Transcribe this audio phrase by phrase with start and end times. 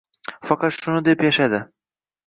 [0.49, 1.65] Faqat shuni deb yashadi